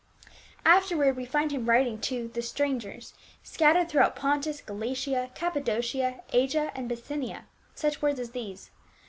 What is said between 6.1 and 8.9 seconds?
Asia and Bithynia" such words as these.